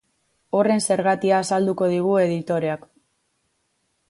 Horren 0.59 0.81
zergatia 0.87 1.35
azalduko 1.41 1.91
digu 1.93 2.17
editoreak. 2.25 2.89